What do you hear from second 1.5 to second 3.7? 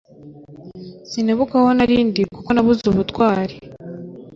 aho narindi kuko nabuze ubutwari